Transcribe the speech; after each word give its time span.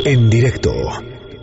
En 0.00 0.28
directo 0.28 0.72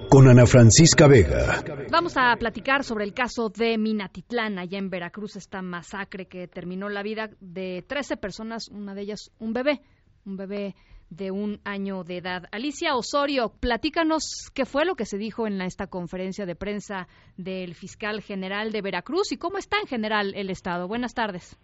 con 0.09 0.27
Ana 0.27 0.45
Francisca 0.45 1.07
Vega. 1.07 1.63
Vamos 1.89 2.17
a 2.17 2.35
platicar 2.35 2.83
sobre 2.83 3.05
el 3.05 3.13
caso 3.13 3.49
de 3.49 3.77
Minatitlán, 3.77 4.59
allá 4.59 4.77
en 4.77 4.89
Veracruz, 4.89 5.37
esta 5.37 5.61
masacre 5.61 6.25
que 6.25 6.47
terminó 6.47 6.89
la 6.89 7.01
vida 7.01 7.29
de 7.39 7.85
13 7.87 8.17
personas, 8.17 8.67
una 8.67 8.93
de 8.93 9.01
ellas 9.03 9.31
un 9.39 9.53
bebé, 9.53 9.79
un 10.25 10.35
bebé 10.35 10.75
de 11.09 11.31
un 11.31 11.61
año 11.63 12.03
de 12.03 12.17
edad. 12.17 12.43
Alicia 12.51 12.95
Osorio, 12.95 13.53
platícanos 13.59 14.51
qué 14.53 14.65
fue 14.65 14.83
lo 14.83 14.95
que 14.95 15.05
se 15.05 15.17
dijo 15.17 15.47
en 15.47 15.61
esta 15.61 15.87
conferencia 15.87 16.45
de 16.45 16.55
prensa 16.55 17.07
del 17.37 17.75
fiscal 17.75 18.21
general 18.21 18.73
de 18.73 18.81
Veracruz 18.81 19.31
y 19.31 19.37
cómo 19.37 19.57
está 19.57 19.77
en 19.79 19.87
general 19.87 20.33
el 20.35 20.49
Estado. 20.49 20.87
Buenas 20.87 21.13
tardes. 21.13 21.57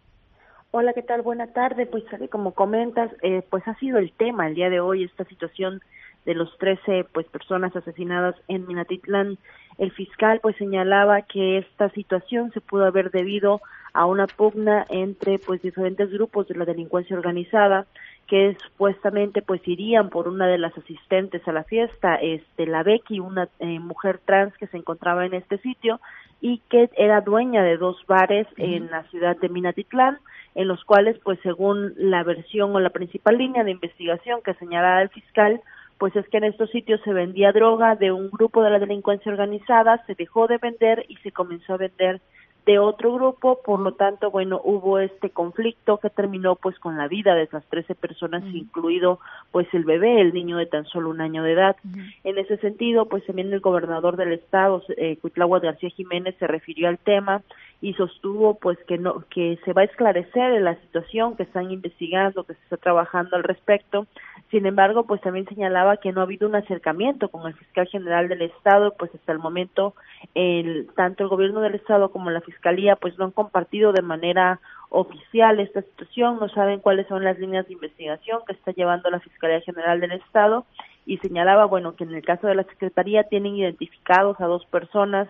Hola, 0.72 0.94
¿qué 0.94 1.04
tal? 1.04 1.22
Buena 1.22 1.48
tarde. 1.48 1.86
Pues 1.86 2.04
como 2.30 2.54
comentas, 2.54 3.12
eh, 3.22 3.44
pues 3.50 3.68
ha 3.68 3.76
sido 3.76 3.98
el 3.98 4.12
tema 4.14 4.48
el 4.48 4.56
día 4.56 4.70
de 4.70 4.80
hoy 4.80 5.04
esta 5.04 5.24
situación 5.26 5.82
de 6.26 6.36
los 6.36 6.56
13 6.58 7.06
pues 7.14 7.28
personas 7.28 7.76
asesinadas 7.76 8.36
en 8.48 8.68
Minatitlán. 8.68 9.38
El 9.78 9.92
fiscal 9.92 10.40
pues 10.42 10.56
señalaba 10.58 11.22
que 11.22 11.58
esta 11.60 11.90
situación 11.90 12.52
se 12.54 12.62
pudo 12.62 12.86
haber 12.86 13.12
debido 13.12 13.62
a 13.94 14.06
una 14.06 14.28
pugna 14.28 14.86
entre 14.90 15.40
pues 15.40 15.62
diferentes 15.62 16.12
grupos 16.12 16.48
de 16.48 16.56
la 16.56 16.66
delincuencia 16.66 17.16
organizada 17.16 17.86
que 18.28 18.58
supuestamente 18.64 19.42
pues 19.42 19.66
irían 19.68 20.10
por 20.10 20.28
una 20.28 20.48
de 20.48 20.58
las 20.58 20.76
asistentes 20.78 21.48
a 21.48 21.52
la 21.52 21.64
fiesta, 21.64 22.16
este 22.16 22.66
la 22.66 22.84
Becky, 22.84 23.20
una 23.20 23.48
eh, 23.60 23.80
mujer 23.80 24.20
trans 24.26 24.56
que 24.58 24.68
se 24.68 24.78
encontraba 24.78 25.26
en 25.26 25.36
este 25.36 25.60
sitio 25.60 26.00
y 26.42 26.60
que 26.70 26.90
era 26.98 27.22
dueña 27.22 27.64
de 27.64 27.78
dos 27.78 27.98
bares 28.08 28.48
en 28.58 28.90
la 28.90 29.04
ciudad 29.04 29.38
de 29.38 29.50
Minatitlán, 29.50 30.18
en 30.56 30.68
los 30.68 30.84
cuales 30.84 31.18
pues 31.24 31.40
según 31.44 31.94
la 31.98 32.24
versión 32.24 32.76
o 32.76 32.80
la 32.80 32.90
principal 32.90 33.38
línea 33.38 33.64
de 33.64 33.72
investigación 33.72 34.42
que 34.44 34.54
señalaba 34.56 35.02
el 35.02 35.10
fiscal, 35.10 35.62
pues 35.98 36.16
es 36.16 36.28
que 36.30 36.38
en 36.38 36.46
estos 36.46 36.70
sitios 36.72 37.00
se 37.04 37.14
vendía 37.14 37.52
droga 37.52 37.96
de 37.96 38.12
un 38.12 38.30
grupo 38.30 38.64
de 38.64 38.70
la 38.70 38.80
delincuencia 38.80 39.32
organizada, 39.32 40.04
se 40.06 40.16
dejó 40.16 40.48
de 40.48 40.58
vender 40.58 41.06
y 41.08 41.16
se 41.18 41.32
comenzó 41.32 41.74
a 41.74 41.78
vender 41.78 42.22
de 42.66 42.80
otro 42.80 43.14
grupo, 43.14 43.62
por 43.64 43.80
lo 43.80 43.94
tanto, 43.94 44.32
bueno, 44.32 44.60
hubo 44.64 44.98
este 44.98 45.30
conflicto 45.30 46.00
que 46.00 46.10
terminó 46.10 46.56
pues 46.56 46.80
con 46.80 46.98
la 46.98 47.08
vida 47.08 47.36
de 47.36 47.44
esas 47.44 47.64
13 47.68 47.94
personas, 47.94 48.44
incluido 48.54 49.20
pues 49.52 49.68
el 49.74 49.86
bebé, 49.86 50.20
el 50.20 50.34
niño 50.34 50.58
de 50.58 50.66
tan 50.66 50.86
solo 50.86 51.12
un 51.12 51.22
año 51.22 51.44
de 51.44 51.54
edad. 51.54 51.76
En 52.24 52.40
ese 52.40 52.58
sentido, 52.58 53.06
pues 53.06 53.24
también 53.26 53.54
el 53.54 53.60
gobernador 53.60 54.18
del 54.18 54.34
estado, 54.34 54.82
eh, 54.98 55.20
García 55.62 55.90
Jiménez, 55.90 56.36
se 56.40 56.48
refirió 56.48 56.88
al 56.88 56.98
tema 56.98 57.44
y 57.82 57.94
sostuvo 57.94 58.56
pues 58.56 58.80
que 58.88 58.98
no 58.98 59.24
que 59.30 59.60
se 59.64 59.74
va 59.74 59.82
a 59.82 59.86
esclarecer 59.86 60.60
la 60.62 60.76
situación 60.76 61.36
que 61.36 61.44
están 61.44 61.70
investigando 61.72 62.44
que 62.44 62.54
se 62.54 62.64
está 62.64 62.78
trabajando 62.78 63.36
al 63.36 63.44
respecto 63.44 64.08
sin 64.56 64.66
embargo 64.66 65.04
pues 65.04 65.20
también 65.20 65.46
señalaba 65.48 65.98
que 65.98 66.14
no 66.14 66.22
ha 66.22 66.24
habido 66.24 66.48
un 66.48 66.56
acercamiento 66.56 67.28
con 67.28 67.46
el 67.46 67.56
fiscal 67.56 67.88
general 67.88 68.30
del 68.30 68.42
estado 68.42 68.94
pues 68.98 69.14
hasta 69.14 69.34
el 69.34 69.40
momento 69.40 69.96
el 70.34 70.88
tanto 70.96 71.24
el 71.24 71.30
gobierno 71.30 71.60
del 71.60 71.76
estado 71.76 72.10
como 72.10 72.30
la 72.30 72.40
fiscalía 72.40 72.96
pues 72.96 73.18
no 73.18 73.26
han 73.26 73.32
compartido 73.32 73.92
de 73.92 74.02
manera 74.02 74.62
oficial 74.88 75.60
esta 75.60 75.82
situación 75.82 76.40
no 76.40 76.48
saben 76.48 76.80
cuáles 76.80 77.06
son 77.08 77.26
las 77.26 77.38
líneas 77.38 77.68
de 77.68 77.74
investigación 77.74 78.40
que 78.48 78.54
está 78.54 78.72
llevando 78.72 79.10
la 79.10 79.20
fiscalía 79.20 79.60
general 79.60 80.00
del 80.00 80.14
estado 80.14 80.66
y 81.06 81.18
señalaba 81.18 81.66
bueno 81.66 81.98
que 81.98 82.06
en 82.06 82.16
el 82.16 82.24
caso 82.24 82.48
de 82.48 82.56
la 82.56 82.64
secretaría 82.64 83.26
tienen 83.26 83.58
identificados 83.58 84.40
a 84.40 84.46
dos 84.46 84.66
personas 84.68 85.28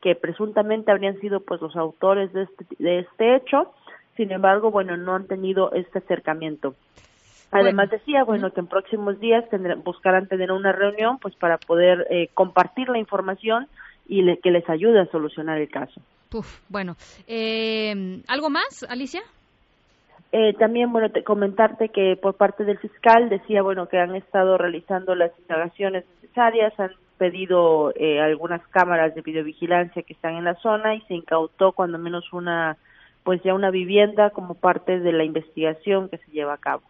que 0.00 0.14
presuntamente 0.14 0.92
habrían 0.92 1.18
sido 1.18 1.40
pues 1.40 1.60
los 1.60 1.74
autores 1.74 2.32
de 2.32 2.42
este, 2.42 2.64
de 2.78 3.00
este 3.00 3.34
hecho, 3.34 3.72
sin 4.16 4.30
embargo, 4.30 4.70
bueno, 4.70 4.96
no 4.96 5.16
han 5.16 5.26
tenido 5.26 5.72
este 5.72 5.98
acercamiento. 5.98 6.76
Además 7.50 7.90
decía, 7.90 8.24
bueno, 8.24 8.52
que 8.52 8.60
en 8.60 8.66
próximos 8.66 9.18
días 9.20 9.48
tendrán, 9.48 9.82
buscarán 9.82 10.28
tener 10.28 10.52
una 10.52 10.72
reunión 10.72 11.18
pues 11.18 11.34
para 11.34 11.56
poder 11.56 12.06
eh, 12.10 12.28
compartir 12.34 12.88
la 12.88 12.98
información 12.98 13.68
y 14.06 14.36
que 14.38 14.50
les 14.50 14.68
ayude 14.68 15.00
a 15.00 15.06
solucionar 15.06 15.58
el 15.58 15.70
caso. 15.70 16.00
bueno, 16.68 16.96
eh, 17.26 18.22
¿algo 18.28 18.50
más, 18.50 18.84
Alicia? 18.88 19.22
Eh, 20.30 20.52
también, 20.58 20.92
bueno, 20.92 21.10
te, 21.10 21.24
comentarte 21.24 21.88
que 21.88 22.18
por 22.20 22.34
parte 22.34 22.64
del 22.64 22.78
fiscal 22.78 23.30
decía, 23.30 23.62
bueno, 23.62 23.88
que 23.88 23.98
han 23.98 24.14
estado 24.14 24.58
realizando 24.58 25.14
las 25.14 25.32
indagaciones 25.38 26.04
necesarias, 26.20 26.78
han 26.78 26.90
pedido 27.16 27.92
eh, 27.96 28.20
algunas 28.20 28.66
cámaras 28.68 29.14
de 29.14 29.22
videovigilancia 29.22 30.02
que 30.02 30.12
están 30.12 30.36
en 30.36 30.44
la 30.44 30.54
zona 30.56 30.94
y 30.94 31.00
se 31.02 31.14
incautó 31.14 31.72
cuando 31.72 31.98
menos 31.98 32.30
una, 32.32 32.76
pues 33.24 33.42
ya 33.42 33.54
una 33.54 33.70
vivienda 33.70 34.30
como 34.30 34.54
parte 34.54 35.00
de 35.00 35.12
la 35.12 35.24
investigación 35.24 36.10
que 36.10 36.18
se 36.18 36.30
lleva 36.30 36.54
a 36.54 36.58
cabo. 36.58 36.82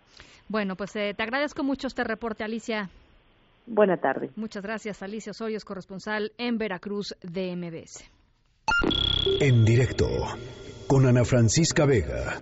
Bueno, 0.49 0.77
pues 0.77 0.97
eh, 0.97 1.15
te 1.15 1.23
agradezco 1.23 1.63
mucho 1.63 1.87
este 1.87 2.05
reporte, 2.05 2.45
Alicia. 2.45 2.89
Buena 3.67 3.99
tarde. 3.99 4.31
Muchas 4.37 4.63
gracias, 4.63 5.03
Alicia 5.03 5.31
Osorio, 5.31 5.59
corresponsal 5.65 6.33
en 6.39 6.57
Veracruz 6.57 7.15
de 7.23 7.55
MBS. 7.55 8.11
En 9.41 9.65
directo, 9.65 10.07
con 10.87 11.07
Ana 11.07 11.25
Francisca 11.25 11.85
Vega. 11.85 12.41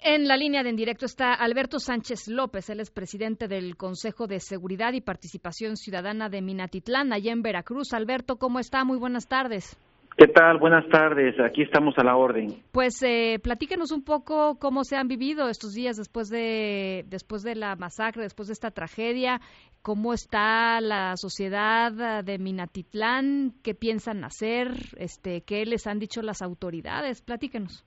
En 0.00 0.28
la 0.28 0.36
línea 0.36 0.62
de 0.62 0.70
en 0.70 0.76
directo 0.76 1.06
está 1.06 1.34
Alberto 1.34 1.80
Sánchez 1.80 2.28
López, 2.28 2.70
él 2.70 2.78
es 2.78 2.90
presidente 2.90 3.48
del 3.48 3.76
Consejo 3.76 4.28
de 4.28 4.38
Seguridad 4.38 4.92
y 4.92 5.00
Participación 5.00 5.76
Ciudadana 5.76 6.28
de 6.28 6.40
Minatitlán, 6.40 7.12
allá 7.12 7.32
en 7.32 7.42
Veracruz. 7.42 7.92
Alberto, 7.92 8.36
¿cómo 8.36 8.60
está? 8.60 8.84
Muy 8.84 8.96
buenas 8.96 9.26
tardes. 9.26 9.76
¿Qué 10.18 10.26
tal? 10.26 10.58
Buenas 10.58 10.88
tardes. 10.88 11.38
Aquí 11.38 11.62
estamos 11.62 11.96
a 11.96 12.02
la 12.02 12.16
orden. 12.16 12.48
Pues 12.72 13.00
eh, 13.04 13.38
platíquenos 13.40 13.92
un 13.92 14.02
poco 14.02 14.58
cómo 14.58 14.82
se 14.82 14.96
han 14.96 15.06
vivido 15.06 15.48
estos 15.48 15.74
días 15.74 15.96
después 15.96 16.28
de 16.28 17.04
después 17.06 17.44
de 17.44 17.54
la 17.54 17.76
masacre, 17.76 18.24
después 18.24 18.48
de 18.48 18.54
esta 18.54 18.72
tragedia. 18.72 19.40
¿Cómo 19.80 20.12
está 20.12 20.80
la 20.80 21.16
sociedad 21.16 22.24
de 22.24 22.38
Minatitlán? 22.38 23.52
¿Qué 23.62 23.74
piensan 23.74 24.24
hacer? 24.24 24.70
Este, 24.96 25.42
¿Qué 25.42 25.64
les 25.66 25.86
han 25.86 26.00
dicho 26.00 26.20
las 26.20 26.42
autoridades? 26.42 27.22
Platíquenos. 27.22 27.86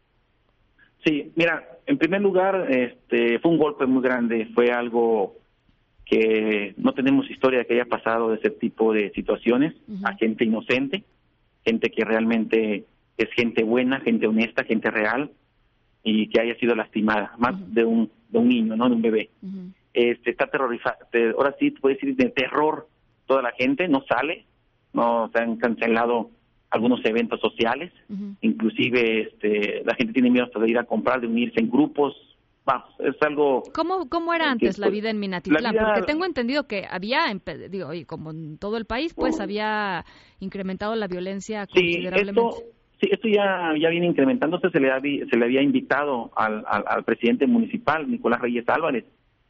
Sí, 1.03 1.33
mira, 1.35 1.67
en 1.85 1.97
primer 1.97 2.21
lugar, 2.21 2.71
este, 2.71 3.39
fue 3.39 3.51
un 3.51 3.57
golpe 3.57 3.85
muy 3.87 4.01
grande, 4.01 4.47
fue 4.55 4.71
algo 4.71 5.35
que 6.05 6.75
no 6.77 6.93
tenemos 6.93 7.29
historia 7.29 7.59
de 7.59 7.65
que 7.65 7.73
haya 7.73 7.85
pasado 7.85 8.29
de 8.29 8.37
ese 8.37 8.51
tipo 8.51 8.93
de 8.93 9.11
situaciones 9.11 9.73
a 10.03 10.15
gente 10.15 10.45
inocente, 10.45 11.03
gente 11.65 11.89
que 11.89 12.03
realmente 12.03 12.85
es 13.17 13.29
gente 13.33 13.63
buena, 13.63 13.99
gente 13.99 14.27
honesta, 14.27 14.63
gente 14.63 14.89
real 14.89 15.31
y 16.03 16.27
que 16.27 16.41
haya 16.41 16.55
sido 16.55 16.75
lastimada, 16.75 17.33
más 17.37 17.55
de 17.73 17.85
un 17.85 18.09
de 18.31 18.39
un 18.39 18.47
niño, 18.47 18.75
no 18.75 18.89
de 18.89 18.95
un 18.95 19.01
bebé. 19.01 19.29
Este 19.93 20.31
está 20.31 20.47
terrorizado, 20.47 20.95
ahora 21.37 21.55
sí 21.59 21.71
puede 21.71 21.95
decir 21.95 22.15
de 22.15 22.29
terror 22.29 22.87
toda 23.25 23.41
la 23.41 23.51
gente, 23.51 23.87
no 23.87 24.03
sale, 24.07 24.45
no 24.93 25.29
se 25.33 25.39
han 25.39 25.57
cancelado 25.57 26.31
algunos 26.69 27.03
eventos 27.03 27.41
sociales, 27.41 27.91
inclusive 28.39 29.21
este, 29.21 29.83
la 29.85 29.95
gente 29.95 30.13
tiene 30.13 30.29
miedo 30.29 30.45
hasta 30.45 30.59
de 30.59 30.69
ir 30.69 30.77
a 30.77 30.85
comprar, 30.85 31.19
de 31.19 31.27
unirse 31.27 31.59
en 31.59 31.69
grupos, 31.69 32.15
vamos, 32.73 32.95
es 32.99 33.21
algo... 33.21 33.63
¿Cómo, 33.73 34.09
cómo 34.09 34.33
era 34.33 34.51
antes 34.51 34.77
la 34.77 34.89
vida 34.89 35.09
en 35.09 35.19
Minatitlán? 35.19 35.75
Porque 35.75 36.03
tengo 36.03 36.25
entendido 36.25 36.67
que 36.67 36.85
había, 36.89 37.25
digo, 37.69 37.89
como 38.07 38.31
en 38.31 38.57
todo 38.57 38.77
el 38.77 38.85
país, 38.85 39.13
pues 39.13 39.39
oh. 39.39 39.43
había 39.43 40.05
incrementado 40.39 40.95
la 40.95 41.07
violencia 41.07 41.67
considerablemente. 41.67 42.41
Sí, 42.41 42.57
esto, 42.57 42.73
sí, 42.99 43.09
esto 43.11 43.27
ya, 43.27 43.73
ya 43.79 43.89
viene 43.89 44.07
incrementándose, 44.07 44.69
se 44.69 44.79
le, 44.79 44.91
había, 44.91 45.25
se 45.27 45.37
le 45.37 45.45
había 45.45 45.61
invitado 45.61 46.31
al, 46.35 46.63
al 46.67 47.03
presidente 47.03 47.47
municipal, 47.47 48.09
Nicolás 48.09 48.41
Reyes 48.41 48.67
Álvarez, 48.67 49.05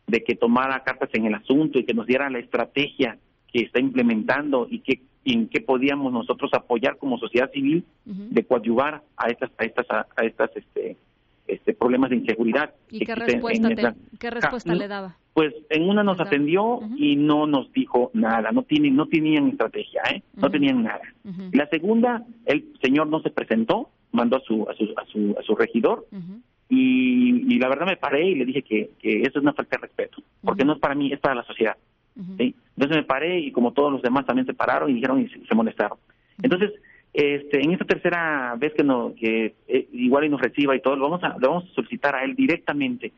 de 0.07 0.23
que 0.23 0.35
tomara 0.35 0.83
cartas 0.83 1.09
en 1.13 1.25
el 1.25 1.35
asunto 1.35 1.79
y 1.79 1.85
que 1.85 1.93
nos 1.93 2.07
diera 2.07 2.29
la 2.29 2.39
estrategia 2.39 3.17
que 3.51 3.63
está 3.63 3.79
implementando 3.79 4.67
y 4.69 4.79
que 4.79 5.01
en 5.25 5.47
qué 5.49 5.61
podíamos 5.61 6.11
nosotros 6.11 6.51
apoyar 6.53 6.97
como 6.97 7.17
sociedad 7.17 7.51
civil 7.51 7.85
de 8.05 8.43
coadyuvar 8.43 9.03
a 9.17 9.29
estas 9.29 9.51
a 9.57 9.65
estas 9.65 9.85
a, 9.89 10.25
estas 10.25 10.49
este 10.55 10.97
este 11.47 11.73
problemas 11.73 12.09
de 12.09 12.17
inseguridad. 12.17 12.73
¿Y 12.89 13.05
qué 13.05 13.15
respuesta, 13.15 13.95
qué 14.19 14.29
respuesta 14.29 14.75
le 14.75 14.87
daba? 14.87 15.17
Pues 15.33 15.53
en 15.69 15.89
una 15.89 16.03
nos 16.03 16.19
atendió 16.19 16.79
y 16.97 17.15
no 17.15 17.47
nos 17.47 17.71
dijo 17.71 18.11
nada, 18.13 18.51
no 18.51 18.63
tienen 18.63 18.95
no 18.95 19.07
tenían 19.07 19.49
estrategia, 19.49 20.01
¿eh? 20.11 20.23
no 20.35 20.49
tenían 20.49 20.83
nada. 20.83 21.01
La 21.53 21.67
segunda, 21.67 22.23
el 22.45 22.65
señor 22.81 23.07
no 23.07 23.21
se 23.21 23.29
presentó, 23.29 23.89
mandó 24.11 24.37
a 24.37 24.41
su 24.41 24.67
a 24.69 24.73
su 24.73 24.83
a 24.97 25.05
su, 25.05 25.35
a 25.39 25.43
su 25.43 25.55
regidor 25.55 26.05
y, 26.69 27.53
y, 27.53 27.59
la 27.59 27.67
verdad 27.67 27.85
me 27.85 27.97
paré 27.97 28.29
y 28.29 28.35
le 28.35 28.45
dije 28.45 28.61
que, 28.61 28.91
que 28.99 29.21
eso 29.21 29.39
es 29.39 29.43
una 29.43 29.53
falta 29.53 29.75
de 29.75 29.87
respeto, 29.87 30.23
porque 30.41 30.63
no 30.63 30.73
es 30.73 30.79
para 30.79 30.95
mí, 30.95 31.11
es 31.11 31.19
para 31.19 31.35
la 31.35 31.43
sociedad. 31.43 31.75
Entonces 32.15 32.97
me 32.97 33.03
paré 33.03 33.39
y 33.39 33.51
como 33.51 33.73
todos 33.73 33.91
los 33.91 34.01
demás 34.01 34.25
también 34.25 34.45
se 34.45 34.53
pararon 34.53 34.89
y 34.89 34.95
dijeron 34.95 35.21
y 35.21 35.29
se, 35.47 35.55
molestaron. 35.55 35.97
Entonces, 36.41 36.71
este, 37.13 37.61
en 37.61 37.71
esta 37.71 37.85
tercera 37.85 38.55
vez 38.57 38.73
que, 38.73 38.83
no, 38.83 39.13
que 39.15 39.55
eh, 39.67 39.87
igual 39.91 40.25
y 40.25 40.29
nos 40.29 40.41
reciba 40.41 40.75
y 40.75 40.81
todo, 40.81 40.95
lo 40.95 41.09
vamos 41.09 41.23
a, 41.23 41.37
le 41.37 41.47
vamos 41.47 41.65
a 41.65 41.73
solicitar 41.73 42.15
a 42.15 42.23
él 42.23 42.35
directamente 42.35 43.11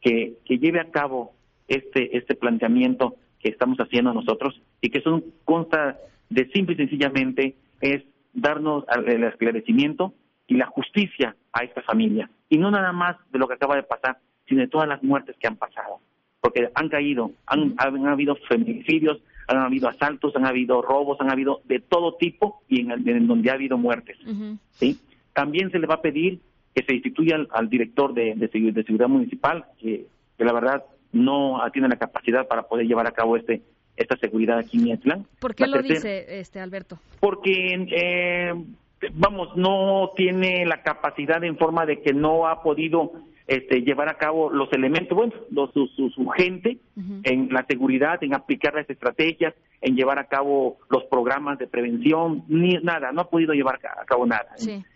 que, 0.00 0.36
lleve 0.46 0.80
a 0.80 0.90
cabo 0.90 1.32
este, 1.66 2.16
este 2.16 2.34
planteamiento 2.34 3.16
que 3.40 3.48
estamos 3.48 3.78
haciendo 3.78 4.12
nosotros 4.12 4.60
y 4.80 4.90
que 4.90 5.00
son 5.00 5.24
consta 5.44 5.98
de 6.30 6.48
simple 6.50 6.74
y 6.74 6.78
sencillamente 6.78 7.54
es 7.80 8.02
darnos 8.32 8.84
el 9.06 9.24
esclarecimiento 9.24 10.14
y 10.46 10.54
la 10.54 10.66
justicia 10.66 11.36
a 11.52 11.64
esta 11.64 11.82
familia. 11.82 12.30
Y 12.48 12.58
no 12.58 12.70
nada 12.70 12.92
más 12.92 13.16
de 13.30 13.38
lo 13.38 13.48
que 13.48 13.54
acaba 13.54 13.76
de 13.76 13.82
pasar, 13.82 14.18
sino 14.46 14.60
de 14.60 14.68
todas 14.68 14.88
las 14.88 15.02
muertes 15.02 15.36
que 15.38 15.46
han 15.46 15.56
pasado 15.56 16.00
porque 16.44 16.70
han 16.74 16.90
caído, 16.90 17.30
han, 17.46 17.74
han 17.78 18.06
habido 18.06 18.36
feminicidios, 18.46 19.18
han 19.48 19.58
habido 19.58 19.88
asaltos, 19.88 20.34
han 20.36 20.46
habido 20.46 20.82
robos, 20.82 21.20
han 21.20 21.30
habido 21.30 21.60
de 21.64 21.80
todo 21.80 22.14
tipo 22.14 22.62
y 22.68 22.80
en, 22.80 23.26
donde 23.26 23.50
ha 23.50 23.54
habido 23.54 23.78
muertes. 23.78 24.18
¿sí? 24.72 24.98
También 25.32 25.70
se 25.70 25.78
le 25.78 25.86
va 25.86 25.96
a 25.96 26.02
pedir 26.02 26.40
que 26.74 26.82
se 26.82 26.94
instituya 26.94 27.36
al, 27.50 27.68
director 27.68 28.14
de, 28.14 28.34
de, 28.34 28.48
seguridad 28.50 29.08
municipal, 29.08 29.64
que, 29.78 30.06
la 30.38 30.52
verdad 30.52 30.84
no 31.12 31.60
tiene 31.72 31.88
la 31.88 31.96
capacidad 31.96 32.48
para 32.48 32.64
poder 32.64 32.86
llevar 32.86 33.06
a 33.06 33.12
cabo 33.12 33.36
este 33.36 33.62
esta 33.96 34.16
seguridad 34.16 34.58
aquí 34.58 34.78
en 34.78 34.84
Mietlán. 34.84 35.26
¿Por 35.38 35.54
qué 35.54 35.68
lo 35.68 35.80
dice 35.80 36.40
este 36.40 36.58
Alberto? 36.58 36.98
Porque 37.20 37.86
eh, 37.92 38.52
vamos, 39.12 39.56
no 39.56 40.10
tiene 40.16 40.66
la 40.66 40.82
capacidad 40.82 41.42
en 41.44 41.56
forma 41.56 41.86
de 41.86 42.02
que 42.02 42.12
no 42.12 42.48
ha 42.48 42.60
podido 42.60 43.12
este, 43.46 43.82
llevar 43.82 44.08
a 44.08 44.14
cabo 44.14 44.50
los 44.50 44.72
elementos, 44.72 45.16
bueno, 45.16 45.32
su, 45.72 45.86
su, 45.88 46.26
gente 46.28 46.78
en 47.24 47.48
la 47.50 47.64
seguridad, 47.68 48.22
en 48.22 48.34
aplicar 48.34 48.74
las 48.74 48.88
estrategias, 48.88 49.54
en 49.82 49.96
llevar 49.96 50.18
a 50.18 50.24
cabo 50.24 50.78
los 50.88 51.04
programas 51.04 51.58
de 51.58 51.66
prevención, 51.66 52.44
ni 52.48 52.74
nada, 52.82 53.12
no 53.12 53.22
ha 53.22 53.30
podido 53.30 53.52
llevar 53.52 53.80
a 53.84 54.04
cabo 54.06 54.24
nada 54.24 54.46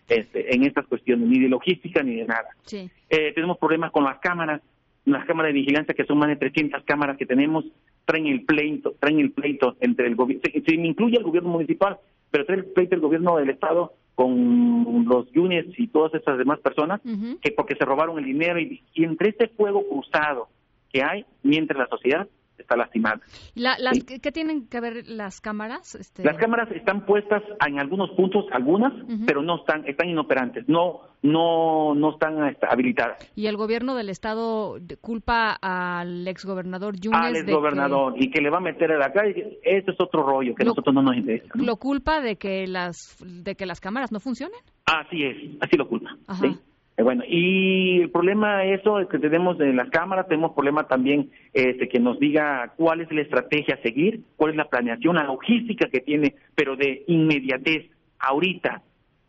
este, 0.07 0.55
en 0.55 0.63
estas 0.63 0.87
cuestiones, 0.87 1.29
ni 1.29 1.39
de 1.39 1.47
logística 1.47 2.01
ni 2.01 2.15
de 2.15 2.25
nada. 2.25 2.49
Eh, 2.71 3.33
tenemos 3.35 3.57
problemas 3.59 3.91
con 3.91 4.03
las 4.03 4.17
cámaras, 4.19 4.61
las 5.05 5.25
cámaras 5.25 5.49
de 5.49 5.59
vigilancia, 5.59 5.93
que 5.93 6.05
son 6.05 6.17
más 6.17 6.29
de 6.29 6.35
300 6.37 6.83
cámaras 6.83 7.17
que 7.17 7.27
tenemos, 7.27 7.65
traen 8.05 8.25
el 8.25 8.45
pleito, 8.45 8.95
traen 8.99 9.19
el 9.19 9.31
pleito 9.31 9.75
entre 9.79 10.07
el 10.07 10.15
gobierno, 10.15 10.41
se, 10.43 10.75
incluye 10.75 11.17
el 11.17 11.23
gobierno 11.23 11.49
municipal, 11.49 11.97
pero 12.31 12.45
trae 12.45 12.57
el 12.57 12.65
pleito 12.65 12.95
el 12.95 13.01
gobierno 13.01 13.37
del 13.37 13.51
Estado 13.51 13.93
con 14.19 15.05
los 15.07 15.27
units 15.33 15.79
y 15.79 15.87
todas 15.87 16.13
esas 16.13 16.37
demás 16.37 16.59
personas, 16.59 16.99
que 17.41 17.51
porque 17.51 17.77
se 17.77 17.85
robaron 17.85 18.19
el 18.19 18.25
dinero 18.25 18.59
y, 18.59 18.83
y, 18.93 19.05
entre 19.05 19.29
este 19.29 19.47
fuego 19.47 19.87
cruzado 19.87 20.49
que 20.91 21.01
hay, 21.01 21.25
mientras 21.41 21.79
la 21.79 21.87
sociedad 21.87 22.27
está 22.59 22.75
lastimada. 22.75 23.19
las, 23.55 23.79
¿Qué 24.03 24.31
tienen 24.31 24.67
que 24.67 24.79
ver 24.79 25.07
las 25.07 25.41
cámaras? 25.41 25.95
Este... 25.95 26.23
Las 26.23 26.37
cámaras 26.37 26.71
están 26.71 27.05
puestas 27.05 27.43
en 27.65 27.79
algunos 27.79 28.11
puntos, 28.11 28.45
algunas, 28.51 28.93
pero 29.25 29.41
no 29.41 29.57
están, 29.57 29.85
están 29.87 30.09
inoperantes, 30.09 30.67
no, 30.67 31.01
no, 31.21 31.95
no 31.95 32.11
están 32.11 32.47
este, 32.47 32.65
habilitadas. 32.69 33.17
¿Y 33.35 33.47
el 33.47 33.57
gobierno 33.57 33.95
del 33.95 34.09
estado 34.09 34.77
culpa 35.01 35.57
al 35.61 36.27
exgobernador 36.27 36.99
Yunes? 36.99 37.19
Al 37.21 37.35
exgobernador, 37.35 38.13
y 38.17 38.29
que 38.29 38.41
le 38.41 38.49
va 38.49 38.57
a 38.57 38.61
meter 38.61 38.91
a 38.91 38.97
la 38.97 39.11
calle, 39.11 39.59
ese 39.63 39.91
es 39.91 39.97
otro 39.99 40.23
rollo 40.23 40.55
que 40.55 40.63
a 40.63 40.67
nosotros 40.67 40.93
no 40.93 41.01
nos 41.01 41.15
interesa. 41.15 41.49
¿Lo 41.55 41.77
culpa 41.77 42.21
de 42.21 42.37
que 42.37 42.67
las, 42.67 43.17
de 43.25 43.55
que 43.55 43.65
las 43.65 43.79
cámaras 43.79 44.11
no 44.11 44.19
funcionen? 44.19 44.59
Así 44.85 45.23
es, 45.23 45.37
así 45.61 45.77
lo 45.77 45.87
culpa. 45.87 46.15
¿sí? 46.39 46.57
Eh, 46.99 47.01
bueno, 47.01 47.23
y 47.25 48.01
el 48.01 48.09
problema 48.11 48.65
eso 48.65 48.99
es 48.99 49.07
que 49.07 49.19
tenemos 49.19 49.57
en 49.61 49.77
las 49.77 49.89
cámaras, 49.89 50.27
tenemos 50.27 50.51
problema 50.51 50.85
también 50.85 51.31
este, 51.53 51.87
que 51.87 51.97
nos 51.97 52.19
diga 52.19 52.73
cuál 52.75 52.99
es 52.99 53.09
la 53.09 53.21
estrategia 53.21 53.75
a 53.75 53.81
seguir, 53.81 54.19
cuál 54.35 54.51
es 54.51 54.57
la 54.57 54.65
planeación, 54.65 55.15
la 55.15 55.23
logística 55.23 55.87
que 55.87 56.01
tiene, 56.01 56.35
pero 56.55 56.75
de 56.75 57.05
inmediatez, 57.07 57.89
ahorita, 58.19 58.81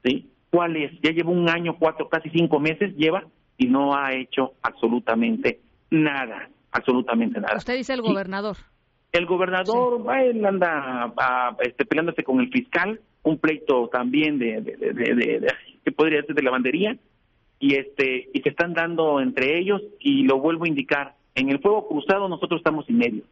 ¿sí? 0.03 0.29
¿Cuál 0.51 0.75
es? 0.79 1.01
Ya 1.01 1.13
lleva 1.13 1.31
un 1.31 1.49
año, 1.49 1.77
cuatro, 1.79 2.09
casi 2.09 2.29
cinco 2.31 2.59
meses 2.59 2.93
lleva 2.97 3.23
y 3.57 3.69
no 3.69 3.95
ha 3.95 4.15
hecho 4.15 4.55
absolutamente 4.63 5.61
nada, 5.91 6.51
absolutamente 6.73 7.41
nada. 7.41 7.57
Usted 7.57 7.77
dice 7.77 7.93
el 7.93 8.03
gobernador. 8.03 8.57
El 9.13 9.27
gobernador, 9.27 10.05
él 10.19 10.45
anda 10.45 11.15
este, 11.61 11.85
peleándose 11.85 12.25
con 12.25 12.41
el 12.41 12.51
fiscal, 12.51 13.01
un 13.23 13.39
pleito 13.39 13.89
también 13.93 14.41
de, 14.41 14.61
de, 14.61 14.77
de, 14.77 15.15
de, 15.15 15.53
que 15.85 15.93
podría 15.93 16.23
ser 16.23 16.35
de 16.35 16.43
lavandería, 16.43 16.97
y 17.61 17.75
este 17.75 18.29
y 18.33 18.41
se 18.41 18.49
están 18.49 18.73
dando 18.73 19.21
entre 19.21 19.59
ellos 19.59 19.83
y 20.01 20.25
lo 20.25 20.41
vuelvo 20.41 20.65
a 20.65 20.69
indicar 20.69 21.15
en 21.35 21.51
el 21.51 21.61
fuego 21.61 21.87
cruzado 21.87 22.29
nosotros 22.29 22.59
estamos 22.59 22.89
en 22.89 22.99
medio. 22.99 23.23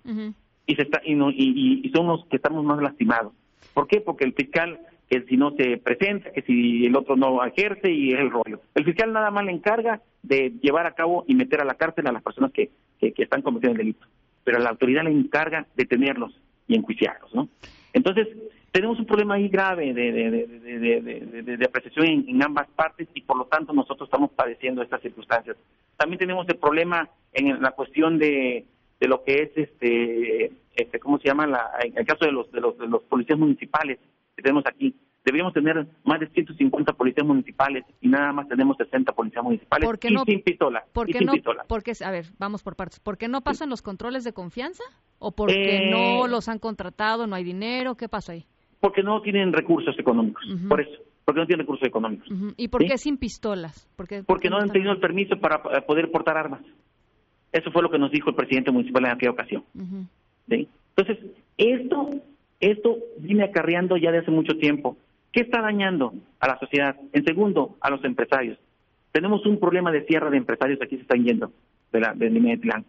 Y 0.67 0.75
se 0.77 0.83
está 0.83 1.01
y, 1.03 1.15
no, 1.15 1.31
y, 1.31 1.81
y, 1.83 1.91
son 1.91 2.07
los 2.07 2.27
que 2.27 2.37
estamos 2.37 2.63
más 2.65 2.81
lastimados. 2.81 3.33
¿por 3.73 3.89
qué? 3.89 4.01
porque 4.01 4.25
el 4.25 4.35
fiscal 4.35 4.79
que 5.09 5.23
si 5.23 5.39
no 5.39 5.53
se 5.53 5.79
presenta 5.79 6.31
que 6.31 6.43
si 6.43 6.85
el 6.85 6.95
otro 6.95 7.17
no 7.17 7.43
ejerce 7.43 7.91
y 7.91 8.13
es 8.13 8.21
el 8.21 8.31
rollo. 8.31 8.61
El 8.75 8.85
fiscal 8.85 9.13
nada 9.13 9.31
más 9.31 9.45
le 9.45 9.53
encarga 9.53 10.03
de 10.23 10.53
llevar 10.61 10.87
a 10.87 10.95
cabo 10.95 11.25
y 11.27 11.35
meter 11.35 11.63
a 11.63 11.65
la 11.65 11.75
cárcel 11.75 12.07
a 12.07 12.13
las 12.13 12.23
personas 12.23 12.53
que, 12.53 12.71
que, 13.01 13.13
que 13.13 13.23
están 13.23 13.41
cometiendo 13.41 13.73
el 13.73 13.79
delito. 13.79 14.07
Pero 14.45 14.59
la 14.59 14.69
autoridad 14.69 15.05
le 15.05 15.11
encarga 15.11 15.67
de 15.75 15.87
tenerlos 15.87 16.39
y 16.67 16.77
enjuiciarlos 16.77 17.35
¿no? 17.35 17.49
entonces 17.95 18.29
tenemos 18.73 18.99
un 18.99 19.07
problema 19.07 19.35
ahí 19.35 19.49
grave 19.49 19.93
de, 19.95 20.13
de, 20.13 21.57
de, 21.57 21.65
apreciación 21.65 22.07
en, 22.07 22.43
ambas 22.43 22.69
partes 22.77 23.09
y 23.15 23.23
por 23.23 23.39
lo 23.39 23.47
tanto 23.47 23.73
nosotros 23.73 24.09
estamos 24.09 24.31
padeciendo 24.33 24.83
estas 24.83 25.01
circunstancias. 25.01 25.57
También 25.97 26.19
tenemos 26.19 26.49
el 26.49 26.57
problema 26.57 27.09
en 27.33 27.61
la 27.63 27.71
cuestión 27.73 28.19
de, 28.19 28.65
de 29.01 29.09
lo 29.09 29.25
que 29.25 29.43
es 29.43 29.51
este, 29.57 30.53
este 30.77 31.01
¿cómo 31.01 31.19
se 31.19 31.29
llama? 31.29 31.47
La, 31.47 31.71
en 31.83 31.97
el 31.97 32.07
caso 32.07 32.25
de 32.27 32.33
los, 32.33 32.51
de 32.53 32.61
los, 32.61 32.79
de 32.79 32.87
los 32.87 33.03
policías 33.05 33.39
municipales 33.39 33.99
que 34.37 34.43
tenemos 34.43 34.65
aquí. 34.67 34.95
Deberíamos 35.25 35.53
tener 35.53 35.87
más 36.05 36.21
de 36.21 36.29
150 36.29 36.93
policías 36.93 37.27
municipales 37.27 37.85
y 38.01 38.09
nada 38.09 38.33
más 38.33 38.49
tenemos 38.49 38.77
60 38.79 39.13
policías 39.13 39.45
municipales 39.45 39.87
¿Por 39.87 39.99
qué 39.99 40.09
y 40.09 40.19
sin 40.25 40.43
pistola. 40.43 40.85
¿Por 40.93 41.07
qué 41.07 41.21
no? 41.21 41.33
Porque, 41.67 41.93
a 42.03 42.11
ver, 42.11 42.27
vamos 42.39 42.63
por 42.63 42.77
partes. 42.77 43.01
¿Por 43.01 43.19
qué 43.19 43.29
no 43.29 43.43
pasan 43.43 43.69
los 43.69 43.83
controles 43.83 44.25
de 44.25 44.33
confianza? 44.33 44.85
¿O 45.19 45.33
porque 45.33 45.91
no 45.91 46.25
eh, 46.25 46.31
los 46.31 46.49
han 46.49 46.59
contratado, 46.59 47.27
no 47.27 47.35
hay 47.35 47.45
dinero? 47.45 47.97
¿Qué 47.97 48.09
pasa 48.09 48.33
ahí? 48.33 48.47
Porque 48.81 49.03
no 49.03 49.21
tienen 49.23 49.53
recursos 49.53 49.99
económicos, 49.99 50.45
por 50.69 50.81
eso, 50.81 51.03
porque 51.25 51.41
no 51.41 51.47
tienen 51.47 51.67
recursos 51.67 51.87
económicos. 51.87 52.29
¿Y 52.57 52.69
por 52.69 52.85
qué 52.85 52.97
sin 52.97 53.17
pistolas? 53.17 53.89
Porque, 53.97 54.23
porque 54.23 54.49
no 54.49 54.59
han 54.59 54.71
tenido 54.71 54.93
el 54.93 55.01
permiso 55.01 55.37
para 55.39 55.63
poder 55.63 56.11
portar 56.11 56.37
armas. 56.37 56.61
Eso 57.53 57.71
fue 57.73 57.83
lo 57.83 57.91
que 57.91 57.99
nos 57.99 58.11
dijo 58.11 58.31
el 58.31 58.37
presidente 58.37 58.71
municipal 58.71 59.05
en 59.05 59.11
aquella 59.13 59.33
ocasión. 59.33 59.65
Entonces, 60.49 61.19
esto, 61.57 62.11
esto 62.61 62.97
viene 63.19 63.45
acarreando 63.45 63.97
ya 63.97 64.11
de 64.11 64.19
hace 64.19 64.31
mucho 64.31 64.57
tiempo. 64.59 64.97
¿Qué 65.33 65.41
está 65.41 65.61
dañando 65.61 66.15
a 66.41 66.49
la 66.49 66.59
sociedad? 66.59 66.97
En 67.13 67.25
segundo, 67.25 67.77
a 67.81 67.91
los 67.91 68.05
empresarios. 68.05 68.59
Tenemos 69.13 69.45
un 69.47 69.59
problema 69.59 69.91
de 69.91 70.05
cierre 70.05 70.31
de 70.31 70.37
empresarios 70.37 70.81
aquí 70.83 70.97
se 70.97 71.03
están 71.03 71.25
yendo 71.25 71.53
de 71.93 72.01
la 72.01 72.15
de 72.15 72.31
Mimetlán. 72.31 72.85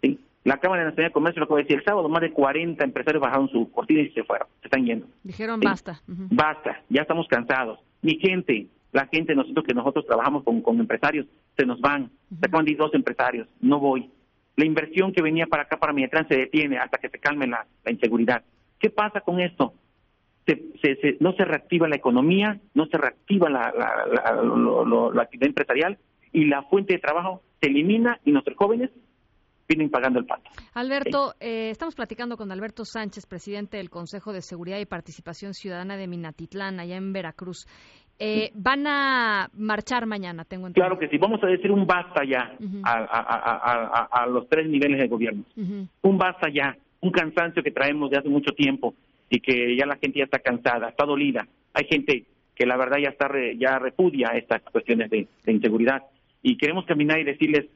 ¿sí? 0.00 0.18
La 0.44 0.58
Cámara 0.58 0.84
Nacional 0.84 1.10
de 1.10 1.12
Comercio 1.12 1.40
lo 1.40 1.44
acaba 1.44 1.58
de 1.58 1.64
decir 1.64 1.78
el 1.78 1.84
sábado, 1.84 2.08
más 2.08 2.20
de 2.20 2.32
40 2.32 2.82
empresarios 2.82 3.22
bajaron 3.22 3.48
su 3.48 3.70
cortina 3.70 4.00
y 4.00 4.10
se 4.10 4.24
fueron, 4.24 4.48
se 4.60 4.66
están 4.66 4.84
yendo. 4.84 5.06
Dijeron 5.22 5.60
basta. 5.60 6.02
Basta, 6.06 6.82
ya 6.88 7.02
estamos 7.02 7.28
cansados. 7.28 7.78
Mi 8.02 8.18
gente, 8.18 8.66
la 8.90 9.06
gente, 9.06 9.36
nosotros 9.36 9.64
que 9.64 9.74
nosotros 9.74 10.04
trabajamos 10.04 10.42
con, 10.42 10.60
con 10.60 10.80
empresarios, 10.80 11.26
se 11.56 11.64
nos 11.64 11.80
van. 11.80 12.10
Se 12.40 12.46
acaban 12.46 12.64
de 12.64 12.74
dos 12.74 12.92
empresarios, 12.94 13.48
no 13.60 13.78
voy. 13.78 14.10
La 14.56 14.64
inversión 14.64 15.12
que 15.12 15.22
venía 15.22 15.46
para 15.46 15.62
acá, 15.62 15.78
para 15.78 15.92
Miatrán, 15.92 16.26
se 16.26 16.36
detiene 16.36 16.76
hasta 16.78 16.98
que 16.98 17.08
se 17.08 17.18
calme 17.18 17.46
la, 17.46 17.66
inseguridad. 17.88 18.42
¿Qué 18.80 18.90
pasa 18.90 19.20
con 19.20 19.38
esto? 19.40 19.74
Se, 20.44 21.16
no 21.20 21.34
se 21.34 21.44
reactiva 21.44 21.88
la 21.88 21.94
economía, 21.94 22.60
no 22.74 22.86
se 22.86 22.98
reactiva 22.98 23.48
la, 23.48 23.72
la 23.72 25.22
actividad 25.22 25.46
empresarial 25.46 25.98
y 26.32 26.46
la 26.46 26.62
fuente 26.64 26.94
de 26.94 26.98
trabajo 26.98 27.42
se 27.60 27.68
elimina 27.68 28.18
y 28.24 28.32
nuestros 28.32 28.56
jóvenes 28.56 28.90
vienen 29.74 29.90
pagando 29.90 30.18
el 30.18 30.26
pato. 30.26 30.50
Alberto, 30.74 31.34
eh, 31.40 31.70
estamos 31.70 31.94
platicando 31.94 32.36
con 32.36 32.50
Alberto 32.52 32.84
Sánchez, 32.84 33.26
presidente 33.26 33.76
del 33.76 33.90
Consejo 33.90 34.32
de 34.32 34.42
Seguridad 34.42 34.78
y 34.78 34.86
Participación 34.86 35.54
Ciudadana 35.54 35.96
de 35.96 36.06
Minatitlán, 36.06 36.80
allá 36.80 36.96
en 36.96 37.12
Veracruz. 37.12 37.66
Eh, 38.18 38.50
van 38.54 38.86
a 38.86 39.48
marchar 39.54 40.06
mañana, 40.06 40.44
tengo 40.44 40.68
entendido. 40.68 40.86
Claro 40.86 40.98
que 41.00 41.08
sí, 41.08 41.18
vamos 41.18 41.42
a 41.42 41.46
decir 41.46 41.72
un 41.72 41.86
basta 41.86 42.22
ya 42.24 42.56
a, 42.84 44.26
los 44.28 44.48
tres 44.48 44.68
niveles 44.68 45.00
de 45.00 45.08
gobierno. 45.08 45.42
Un 45.56 46.18
basta 46.18 46.48
ya, 46.48 46.76
un 47.00 47.10
cansancio 47.10 47.62
que 47.62 47.72
traemos 47.72 48.10
de 48.10 48.18
hace 48.18 48.28
mucho 48.28 48.52
tiempo 48.52 48.94
y 49.28 49.40
que 49.40 49.76
ya 49.76 49.86
la 49.86 49.96
gente 49.96 50.18
ya 50.18 50.26
está 50.26 50.38
cansada, 50.38 50.90
está 50.90 51.04
dolida. 51.04 51.48
Hay 51.74 51.86
gente 51.86 52.24
que 52.54 52.66
la 52.66 52.76
verdad 52.76 52.98
ya 53.02 53.08
está 53.08 53.28
ya 53.56 53.78
repudia 53.78 54.28
estas 54.36 54.62
cuestiones 54.62 55.10
de, 55.10 55.26
inseguridad 55.46 56.02
y 56.42 56.56
queremos 56.56 56.84
caminar 56.84 57.18
y 57.18 57.24
decirles, 57.24 57.66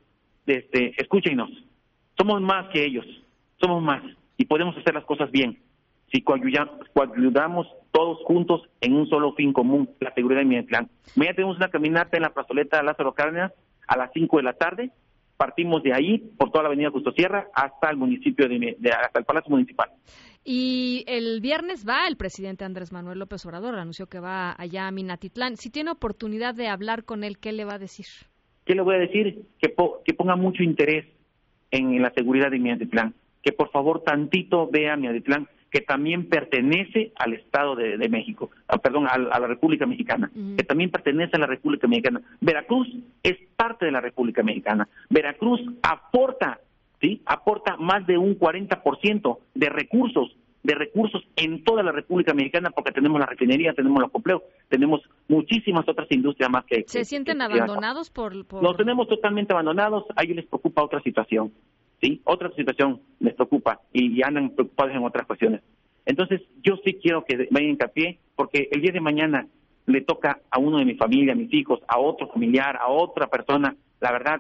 este, 0.47 0.95
escúchenos, 1.01 1.51
somos 2.17 2.41
más 2.41 2.69
que 2.73 2.85
ellos, 2.85 3.07
somos 3.61 3.83
más 3.83 4.03
y 4.37 4.45
podemos 4.45 4.77
hacer 4.77 4.95
las 4.95 5.05
cosas 5.05 5.31
bien 5.31 5.59
si 6.13 6.23
coayudamos 6.23 7.67
todos 7.91 8.19
juntos 8.25 8.63
en 8.81 8.95
un 8.95 9.09
solo 9.09 9.33
fin 9.35 9.53
común, 9.53 9.91
la 10.01 10.13
seguridad 10.15 10.41
de 10.41 10.47
Miatlán. 10.47 10.89
Mañana 11.17 11.35
tenemos 11.35 11.57
una 11.57 11.69
caminata 11.69 12.17
en 12.17 12.23
la 12.23 12.31
plazoleta 12.31 12.83
Lázaro 12.83 13.13
Cárdenas 13.13 13.53
a 13.87 13.97
las 13.97 14.11
5 14.13 14.37
de 14.37 14.43
la 14.43 14.53
tarde. 14.53 14.91
Partimos 15.37 15.83
de 15.83 15.93
ahí, 15.93 16.19
por 16.39 16.51
toda 16.51 16.63
la 16.63 16.69
avenida 16.69 16.91
Justo 16.91 17.13
Sierra, 17.13 17.49
hasta 17.53 17.91
el 17.91 17.97
municipio, 17.97 18.49
de, 18.49 18.77
hasta 18.91 19.19
el 19.19 19.25
Palacio 19.25 19.51
Municipal. 19.51 19.91
Y 20.45 21.05
el 21.09 21.41
viernes 21.41 21.87
va 21.87 22.07
el 22.07 22.17
presidente 22.17 22.65
Andrés 22.65 22.93
Manuel 22.93 23.19
López 23.19 23.45
Obrador, 23.45 23.75
anunció 23.75 24.07
que 24.07 24.21
va 24.21 24.55
allá 24.57 24.87
a 24.87 24.93
Minatitlán. 24.93 25.57
Si 25.57 25.71
tiene 25.71 25.91
oportunidad 25.91 26.55
de 26.55 26.69
hablar 26.69 27.05
con 27.05 27.25
él, 27.25 27.39
¿qué 27.39 27.53
le 27.53 27.65
va 27.65 27.75
a 27.75 27.79
decir? 27.79 28.07
¿Qué 28.65 28.75
le 28.75 28.83
voy 28.83 28.95
a 28.95 28.99
decir? 28.99 29.43
Que, 29.59 29.75
que 30.05 30.15
ponga 30.15 30.37
mucho 30.37 30.63
interés 30.63 31.05
en 31.71 32.01
la 32.03 32.11
seguridad 32.11 32.51
de 32.51 32.59
Miatitlán, 32.59 33.15
que 33.43 33.53
por 33.53 33.71
favor 33.71 34.03
tantito 34.03 34.69
vea 34.71 34.97
Miatitlán, 34.97 35.49
que 35.71 35.81
también 35.81 36.29
pertenece 36.29 37.13
al 37.17 37.35
Estado 37.35 37.75
de, 37.75 38.09
México, 38.09 38.51
ah, 38.69 38.79
perdón, 38.79 39.07
a, 39.09 39.19
la 39.19 39.47
República 39.47 39.85
Mexicana, 39.85 40.31
que 40.57 40.65
también 40.65 40.91
pertenece 40.91 41.37
a 41.37 41.41
la 41.41 41.47
República 41.47 41.87
Mexicana. 41.87 42.23
Veracruz 42.41 42.89
es 43.23 43.37
parte 43.57 43.85
de 43.85 43.93
la 43.93 44.01
República 44.01 44.43
Mexicana. 44.43 44.89
Veracruz 45.11 45.61
aporta 45.83 46.61
¿sí? 47.01 47.21
Aporta 47.27 47.77
más 47.77 48.07
de 48.07 48.19
un 48.19 48.39
40% 48.39 49.39
de 49.55 49.69
recursos 49.69 50.35
de 50.63 50.75
recursos 50.75 51.23
en 51.37 51.63
toda 51.63 51.85
la 51.85 51.93
República 51.93 52.35
Mexicana 52.35 52.71
porque 52.71 52.91
tenemos 52.91 53.21
la 53.21 53.27
refinería, 53.27 53.73
tenemos 53.73 54.03
los 54.03 54.11
complejos, 54.11 54.43
tenemos 54.69 55.01
muchísimas 55.29 55.89
otras 55.89 56.07
industrias 56.11 56.51
más 56.51 56.65
que... 56.65 56.85
¿Se 56.87 57.05
sienten 57.05 57.43
abandonados 57.43 58.11
por, 58.11 58.47
por...? 58.47 58.63
Los 58.63 58.77
tenemos 58.77 59.09
totalmente 59.09 59.53
abandonados, 59.53 60.05
a 60.15 60.23
ellos 60.23 60.37
les 60.37 60.47
preocupa 60.47 60.83
otra 60.83 61.01
situación, 61.03 61.53
¿sí? 62.01 62.21
Otra 62.25 62.51
situación 62.53 63.01
les 63.21 63.35
preocupa 63.35 63.81
y, 63.93 64.23
andan 64.23 64.51
preocupados 64.51 64.95
en 64.95 65.05
otras 65.05 65.27
cuestiones. 65.27 65.63
Entonces, 66.05 66.43
yo 66.63 66.77
sí 66.85 66.95
quiero 66.95 67.25
que 67.25 67.49
vayan 67.51 67.71
hincapié 67.71 68.19
porque 68.37 68.69
el 68.71 68.81
día 68.81 68.93
de 68.93 69.01
mañana 69.01 69.47
le 69.87 70.01
toca 70.03 70.41
a 70.51 70.59
uno 70.59 70.79
de 70.79 70.85
mi 70.85 70.95
familia, 70.95 71.33
a 71.33 71.37
mis 71.37 71.53
hijos, 71.53 71.81
a 71.89 71.99
otro 71.99 72.29
familiar, 72.29 72.77
a 72.77 72.89
otra 72.89 73.27
persona, 73.27 73.75
la 74.01 74.13
verdad 74.13 74.39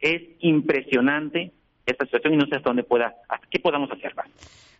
es 0.00 0.22
impresionante 0.40 1.52
esta 1.86 2.04
situación 2.04 2.34
y 2.34 2.36
no 2.36 2.46
sé 2.46 2.56
hasta 2.56 2.70
dónde 2.70 2.84
pueda, 2.84 3.14
hasta 3.28 3.46
qué 3.50 3.58
podamos 3.58 3.90
hacer 3.90 4.14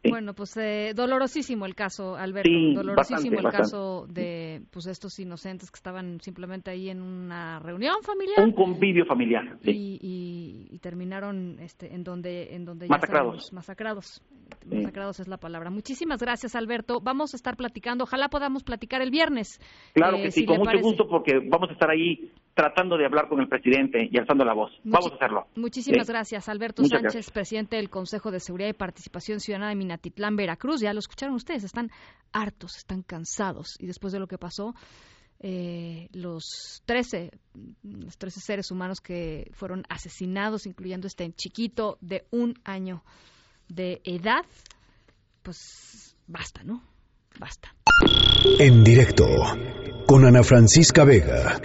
Bueno, 0.04 0.32
pues 0.32 0.56
eh, 0.56 0.92
dolorosísimo 0.94 1.66
el 1.66 1.74
caso, 1.74 2.16
Alberto, 2.16 2.50
dolorosísimo 2.74 3.40
el 3.40 3.48
caso 3.48 4.06
de 4.08 4.62
pues 4.70 4.86
estos 4.86 5.18
inocentes 5.18 5.70
que 5.70 5.76
estaban 5.76 6.20
simplemente 6.20 6.70
ahí 6.70 6.88
en 6.88 7.02
una 7.02 7.58
reunión 7.58 7.96
familiar. 8.02 8.40
Un 8.40 8.52
convivio 8.52 9.04
familiar. 9.06 9.58
Y, 9.64 9.98
y, 10.70 10.78
terminaron 10.78 11.58
este, 11.58 11.92
en 11.92 12.04
donde 12.04 12.54
en 12.54 12.64
donde 12.64 12.86
masacrados. 12.86 13.52
masacrados. 13.52 14.22
Masacrados 14.70 15.20
es 15.20 15.28
la 15.28 15.36
palabra. 15.38 15.70
Muchísimas 15.70 16.20
gracias, 16.20 16.54
Alberto. 16.54 17.00
Vamos 17.02 17.34
a 17.34 17.36
estar 17.36 17.56
platicando, 17.56 18.04
ojalá 18.04 18.28
podamos 18.28 18.62
platicar 18.62 19.02
el 19.02 19.10
viernes. 19.10 19.60
Claro 19.94 20.16
que 20.18 20.28
eh, 20.28 20.30
sí, 20.30 20.46
con 20.46 20.58
mucho 20.58 20.78
gusto 20.80 21.08
porque 21.08 21.38
vamos 21.38 21.70
a 21.70 21.72
estar 21.72 21.90
ahí 21.90 22.30
tratando 22.58 22.96
de 22.96 23.06
hablar 23.06 23.28
con 23.28 23.38
el 23.40 23.46
presidente 23.46 24.08
y 24.10 24.18
alzando 24.18 24.44
la 24.44 24.52
voz. 24.52 24.72
Vamos 24.82 25.12
a 25.12 25.14
hacerlo. 25.14 25.46
Muchísimas 25.54 26.08
gracias, 26.08 26.48
Alberto 26.48 26.84
Sánchez, 26.84 27.30
presidente 27.30 27.76
del 27.76 27.88
Consejo 27.88 28.32
de 28.32 28.40
Seguridad 28.40 28.68
y 28.68 28.72
Participación 28.72 29.38
Ciudadana 29.38 29.68
de 29.68 29.76
Minatitlán, 29.76 30.34
Veracruz. 30.34 30.80
Ya 30.80 30.92
lo 30.92 30.98
escucharon 30.98 31.36
ustedes, 31.36 31.62
están 31.62 31.92
hartos, 32.32 32.76
están 32.76 33.02
cansados. 33.02 33.76
Y 33.78 33.86
después 33.86 34.12
de 34.12 34.18
lo 34.18 34.26
que 34.26 34.38
pasó, 34.38 34.74
eh, 35.38 36.08
los 36.12 36.82
13, 36.84 37.30
los 37.84 38.18
13 38.18 38.40
seres 38.40 38.72
humanos 38.72 39.00
que 39.00 39.52
fueron 39.52 39.84
asesinados, 39.88 40.66
incluyendo 40.66 41.06
este 41.06 41.32
chiquito 41.34 41.96
de 42.00 42.26
un 42.32 42.54
año 42.64 43.04
de 43.68 44.00
edad, 44.02 44.44
pues 45.44 46.16
basta, 46.26 46.64
¿no? 46.64 46.82
Basta. 47.38 47.72
En 48.58 48.82
directo 48.82 49.26
con 50.08 50.24
Ana 50.24 50.42
Francisca 50.42 51.04
Vega. 51.04 51.60